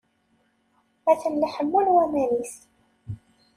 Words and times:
Atan 1.11 1.33
la 1.39 1.47
ḥemmun 1.55 1.87
waman-is. 1.95 2.53